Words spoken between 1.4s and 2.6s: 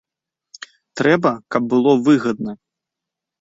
каб было выгадна.